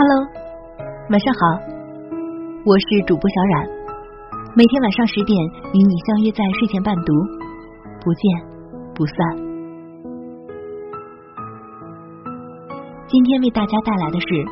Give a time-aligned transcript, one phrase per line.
[0.00, 0.16] Hello，
[1.10, 1.60] 晚上好，
[2.64, 3.68] 我是主播小冉，
[4.56, 5.36] 每天晚上十点
[5.74, 7.12] 与你相约在睡前伴读，
[8.00, 8.22] 不见
[8.96, 9.14] 不散。
[13.08, 14.26] 今天为大家带来的是《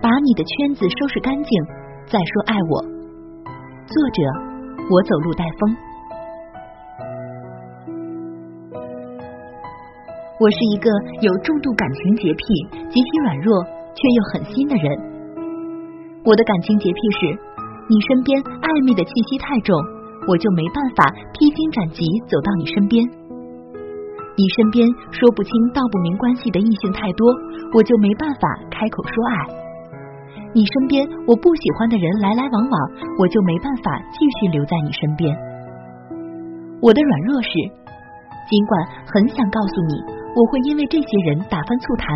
[0.00, 1.50] 把你的圈子收拾干净
[2.06, 2.84] 再说爱我》，
[3.90, 4.22] 作者
[4.86, 5.74] 我走路带风。
[10.38, 10.86] 我是一个
[11.26, 12.44] 有重度感情洁癖、
[12.86, 13.50] 极其软弱
[13.94, 14.86] 却又狠心的人。
[16.24, 17.34] 我的感情洁癖是，
[17.90, 19.74] 你身边暧昧的气息太重，
[20.30, 21.02] 我就没办法
[21.34, 23.02] 披荆斩棘走到你身边；
[24.38, 27.26] 你身边说不清道不明关系的异性太多，
[27.74, 29.36] 我就没办法开口说爱；
[30.54, 32.76] 你身边我不喜欢的人来来往往，
[33.18, 35.26] 我就没办法继续留在你身边。
[36.80, 37.50] 我的软弱是，
[38.46, 38.72] 尽管
[39.10, 40.22] 很想告诉你。
[40.32, 42.08] 我会因为这些人打翻醋坛，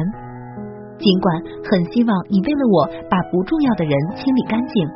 [0.99, 1.29] 尽管
[1.65, 4.89] 很希望你为了我把不重要的人清理干净，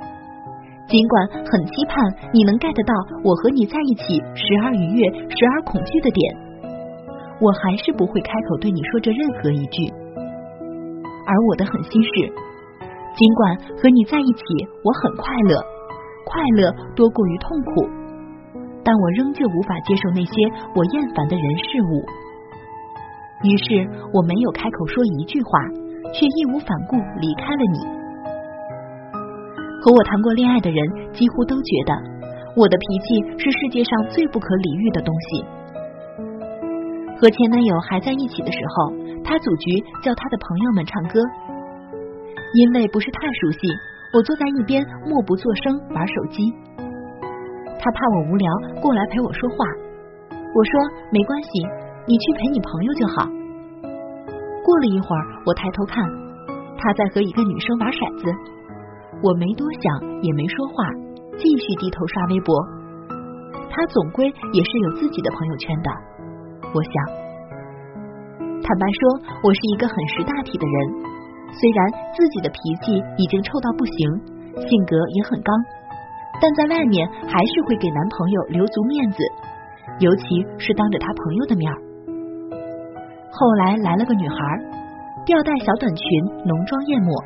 [0.89, 1.95] 尽管很期盼
[2.33, 6.21] 你能 get 到我和你在一起时而愉悦时而恐惧的点，
[7.41, 9.93] 我还是不会开口对你说这任何一句。
[11.28, 12.11] 而我的狠心是，
[13.15, 14.43] 尽管和你在一起
[14.83, 15.61] 我很快乐，
[16.25, 17.87] 快乐多过于痛苦，
[18.83, 20.33] 但我仍旧无法接受那些
[20.75, 22.03] 我厌烦的人事物。
[23.45, 25.51] 于是我没有开口说一句话，
[26.12, 27.78] 却义无反顾离开了你。
[29.83, 30.78] 和我谈过恋爱的人
[31.12, 31.92] 几乎都觉得
[32.55, 35.44] 我的脾气是世界上最不可理喻的东西。
[37.19, 38.92] 和前男友还在一起的时候，
[39.25, 41.20] 他组局叫他的朋友们唱歌，
[42.55, 43.69] 因为不是太熟悉，
[44.12, 46.53] 我坐在一边默不作声玩手机。
[47.78, 49.56] 他怕我无聊，过来陪我说话。
[50.31, 50.72] 我说
[51.11, 51.48] 没关系。
[52.08, 53.40] 你去陪你朋友就好。
[54.71, 55.99] 过了一会儿，我抬头看，
[56.79, 58.31] 他在和一个女生玩骰子。
[59.19, 59.83] 我没多想，
[60.23, 60.87] 也没说话，
[61.35, 62.55] 继续低头刷微博。
[63.67, 65.91] 他总归也是有自己的朋友圈的，
[66.71, 66.94] 我想。
[68.62, 69.03] 坦白说，
[69.43, 70.78] 我是一个很识大体的人，
[71.50, 71.78] 虽然
[72.15, 72.55] 自己的脾
[72.87, 73.99] 气已经臭到不行，
[74.55, 75.50] 性格也很刚，
[76.39, 79.19] 但在外面还是会给男朋友留足面子，
[79.99, 81.90] 尤其是当着他朋友的面儿。
[83.33, 84.37] 后来来了个女孩，
[85.25, 86.05] 吊带小短裙，
[86.45, 87.25] 浓妆艳抹，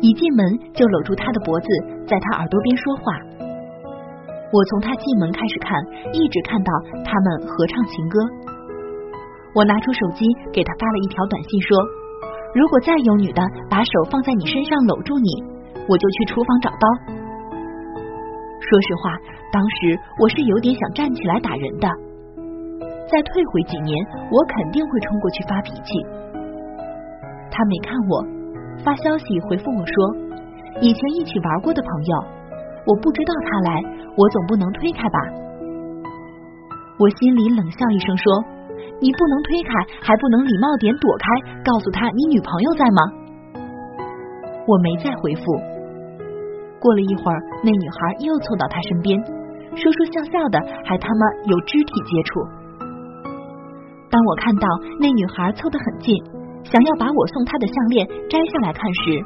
[0.00, 1.66] 一进门就搂住他的脖子，
[2.06, 3.02] 在他耳朵边说话。
[4.52, 5.76] 我从他进门开始看，
[6.12, 6.72] 一直看到
[7.04, 8.18] 他们合唱情歌。
[9.54, 11.76] 我拿出手机给他发了一条短信，说：
[12.54, 15.28] 如果再有女的把手放在你身上搂住你，
[15.88, 16.86] 我就去厨房找刀。
[18.60, 19.12] 说实话，
[19.52, 22.05] 当时我是有点想站起来打人的。
[23.06, 26.04] 再退回几年，我肯定会冲过去发脾气。
[27.50, 28.24] 他没看我，
[28.84, 29.94] 发消息回复我说
[30.82, 32.14] ：“以前一起玩过的朋友，
[32.84, 33.82] 我不知道他来，
[34.16, 35.18] 我总不能推开吧？”
[36.98, 38.26] 我心里冷笑一声说
[39.00, 39.70] ：“你不能推开，
[40.02, 41.24] 还不能礼貌点躲开，
[41.64, 43.00] 告诉他你女朋友在吗？”
[44.66, 45.42] 我没再回复。
[46.80, 49.16] 过了一会儿，那女孩又凑到他身边，
[49.76, 52.40] 说说笑笑的，还他妈有肢体接触。
[54.10, 54.68] 当我看到
[55.00, 56.14] 那女孩凑得很近，
[56.64, 59.24] 想要把我送她的项链摘下来看时，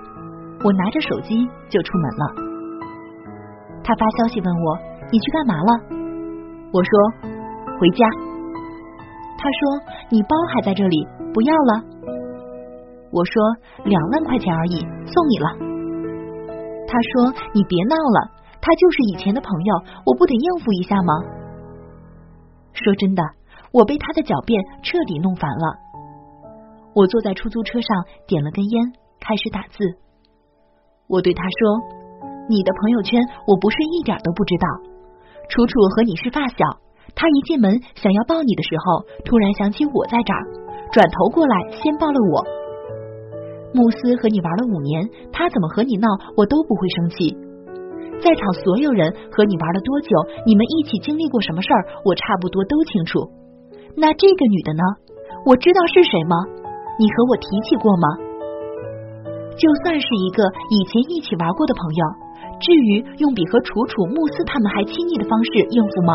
[0.64, 2.50] 我拿着手机就出门了。
[3.82, 4.78] 他发消息问我
[5.10, 5.80] ：“你去干嘛了？”
[6.72, 6.91] 我说
[7.80, 8.06] ：“回家。”
[9.38, 9.80] 他说
[10.12, 11.82] ：“你包还在这里，不要了。”
[13.10, 13.42] 我说
[13.84, 15.48] ：“两万块钱而已，送你了。”
[16.86, 18.30] 他说：“你别闹了，
[18.60, 19.74] 他就是以前的朋友，
[20.06, 21.14] 我不得应付一下吗？”
[22.72, 23.22] 说真的。
[23.72, 25.66] 我被他的狡辩彻底弄烦了。
[26.94, 27.88] 我坐在出租车上，
[28.26, 28.75] 点了根烟，
[29.22, 29.78] 开始打字。
[31.06, 31.58] 我对他说
[32.50, 34.66] ：“你的朋友圈我不是一点都不知道。
[35.47, 36.66] 楚楚和你是发小，
[37.14, 40.42] 他一进门想要抱你的时候，突然想起我在这儿，
[40.91, 42.42] 转头过来先抱了我。
[43.71, 46.06] 慕斯和你玩了五年，他怎么和你闹，
[46.36, 47.30] 我都不会生气。
[48.18, 50.10] 在场所有人和你玩了多久，
[50.44, 53.30] 你们一起经历过什么事儿，我差不多都清楚。”
[53.97, 54.83] 那这个女的呢？
[55.47, 56.37] 我知道是谁吗？
[56.98, 58.07] 你和我提起过吗？
[59.57, 62.03] 就算是一个以前一起玩过的朋友，
[62.60, 66.13] 至于用比和楚楚、慕斯他们还亲密的方式应付吗？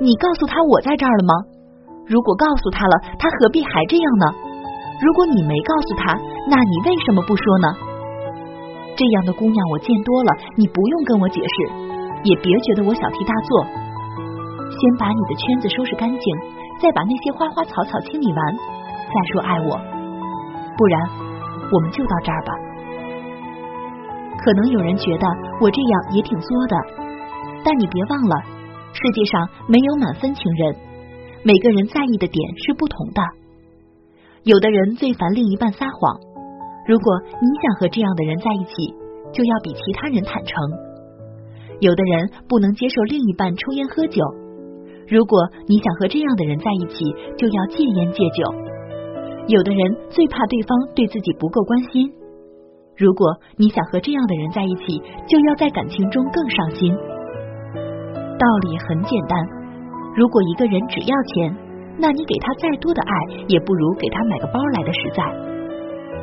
[0.00, 1.34] 你告诉他我在这儿了吗？
[2.06, 4.26] 如果告诉他了，他何必还这样呢？
[5.02, 7.68] 如果你没告诉他，那你为什么不说呢？
[8.96, 11.54] 这样的姑娘我见多了，你不用跟我解释，
[12.24, 13.66] 也别觉得我小题大做。
[14.80, 16.24] 先把你的圈子收拾干净，
[16.80, 19.76] 再把那些花花草草清理完，再说爱我。
[20.76, 21.00] 不然，
[21.70, 22.52] 我们就到这儿吧。
[24.38, 25.26] 可能有人觉得
[25.60, 26.76] 我这样也挺作的，
[27.62, 28.36] 但你别忘了，
[28.94, 30.74] 世界上没有满分情人，
[31.44, 33.20] 每个人在意的点是不同的。
[34.44, 36.16] 有的人最烦另一半撒谎，
[36.86, 38.96] 如果你想和这样的人在一起，
[39.30, 40.56] 就要比其他人坦诚。
[41.80, 44.24] 有的人不能接受另一半抽烟喝酒，
[45.10, 47.02] 如果你想和这样的人在一起，
[47.36, 48.46] 就要戒烟戒酒。
[49.48, 52.06] 有的人最怕对方对自己不够关心。
[52.96, 53.26] 如果
[53.56, 56.94] 你想和这样的人在一起，就要在感情中更上心。
[58.38, 59.34] 道理很简单，
[60.14, 61.56] 如果一个人只要钱，
[61.98, 63.12] 那你给他再多的爱，
[63.48, 65.26] 也不如给他买个包来的实在。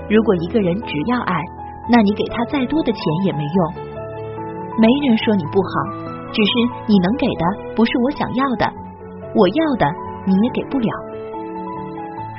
[0.08, 1.36] 如果一个人只要爱，
[1.92, 3.60] 那你给他再多的钱也没用。
[4.80, 6.52] 没人说你不好，只是
[6.88, 8.66] 你能给的不是我想要的，
[9.36, 9.86] 我要的
[10.26, 10.90] 你也给不了。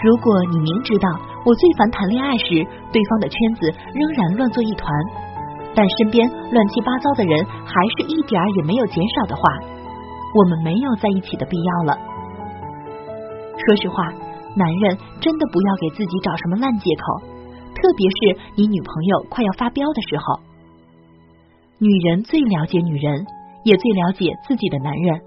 [0.05, 1.09] 如果你明知道。
[1.47, 2.45] 我最烦谈恋爱时，
[2.93, 4.93] 对方的圈子仍然乱作一团，
[5.75, 9.43] 但身边乱七八糟的人还是一点儿也没有减少的话，
[10.35, 11.97] 我们没有在一起的必要了。
[13.65, 14.13] 说实话，
[14.57, 17.25] 男人真的不要给自己找什么烂借口，
[17.73, 20.41] 特别是你女朋友快要发飙的时候。
[21.79, 23.25] 女人最了解女人，
[23.69, 25.21] 也最了解自己的男人。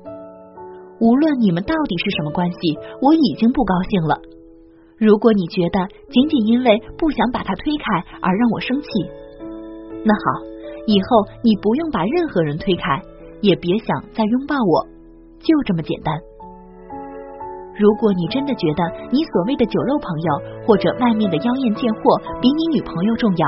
[0.99, 2.57] 无论你们到底是什么关系，
[3.01, 4.17] 我已经不高兴了。
[4.97, 5.77] 如果你觉得
[6.09, 7.85] 仅仅因为不想把他推开
[8.21, 8.87] 而让我生气，
[10.05, 10.25] 那好，
[10.85, 13.01] 以后你不用把任何人推开，
[13.41, 14.85] 也别想再拥抱我，
[15.39, 16.13] 就这么简单。
[17.77, 20.29] 如果你真的觉得你所谓的酒肉朋友
[20.67, 23.47] 或者外面的妖艳贱货比你女朋友重要，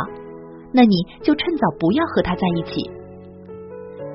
[0.71, 2.89] 那你就趁早不要和他在一起。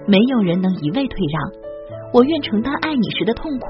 [0.09, 1.53] 没有人能一味退让，
[2.15, 3.67] 我愿承担爱你时的痛苦。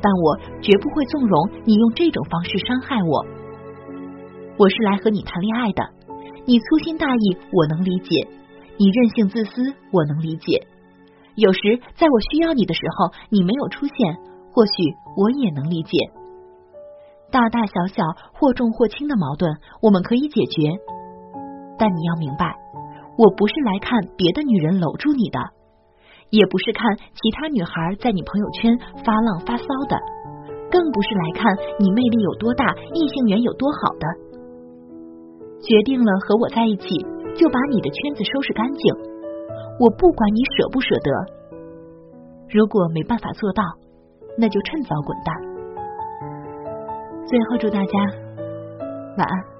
[0.00, 3.24] 但我绝不会纵容你用这种方式伤害我。
[4.58, 5.82] 我是来和你谈恋爱的，
[6.44, 8.28] 你粗心大意我能理解，
[8.76, 10.66] 你任性自私我能理解。
[11.36, 13.96] 有时在我需要你的时候，你没有出现，
[14.52, 14.72] 或许
[15.16, 15.98] 我也能理解。
[17.32, 18.04] 大大小小
[18.34, 20.70] 或重或轻的矛盾，我们可以解决。
[21.78, 22.54] 但你要明白，
[23.16, 25.40] 我不是来看别的女人搂住你的。
[26.34, 28.74] 也不是看其他女孩在你朋友圈
[29.06, 29.94] 发浪发骚的，
[30.68, 31.46] 更不是来看
[31.78, 34.04] 你魅力有多大、异性缘有多好的。
[35.62, 36.98] 决定了和我在一起，
[37.38, 38.82] 就把你的圈子收拾干净。
[39.78, 41.10] 我不管你舍不舍得，
[42.50, 43.62] 如果没办法做到，
[44.36, 45.34] 那就趁早滚蛋。
[47.26, 47.98] 最后祝大家
[49.16, 49.53] 晚安。